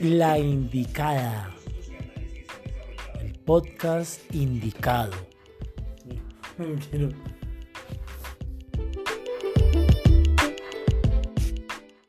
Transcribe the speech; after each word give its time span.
La 0.00 0.38
Indicada. 0.38 1.52
El 3.20 3.32
podcast 3.40 4.20
indicado. 4.32 5.10